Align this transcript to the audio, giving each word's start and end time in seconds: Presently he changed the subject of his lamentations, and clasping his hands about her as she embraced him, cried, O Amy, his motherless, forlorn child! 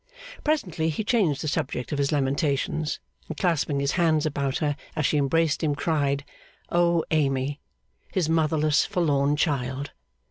Presently 0.43 0.89
he 0.89 1.03
changed 1.03 1.43
the 1.43 1.47
subject 1.47 1.91
of 1.91 1.99
his 1.99 2.11
lamentations, 2.11 2.99
and 3.27 3.37
clasping 3.37 3.79
his 3.79 3.91
hands 3.91 4.25
about 4.25 4.57
her 4.57 4.75
as 4.95 5.05
she 5.05 5.19
embraced 5.19 5.61
him, 5.63 5.75
cried, 5.75 6.25
O 6.71 7.05
Amy, 7.11 7.59
his 8.11 8.27
motherless, 8.27 8.83
forlorn 8.83 9.35
child! 9.35 9.91